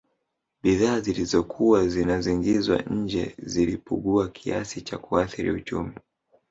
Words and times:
Bidhaa 0.63 0.99
zilizokuwa 1.01 1.87
zinazingizwa 1.87 2.77
nje 2.81 3.35
zilipugua 3.39 4.27
kiasi 4.29 4.81
cha 4.81 4.97
kuathiri 4.97 5.51
uchumi 5.51 5.93